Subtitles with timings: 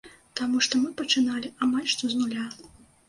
[0.39, 2.47] Таму што мы пачыналі амаль што з нуля.